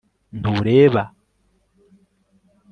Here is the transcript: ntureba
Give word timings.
ntureba 0.41 1.03